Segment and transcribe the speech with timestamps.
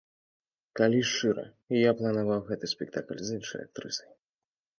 [0.77, 1.43] Калі шчыра,
[1.81, 4.11] я планаваў гэты спектакль з іншай актрысай.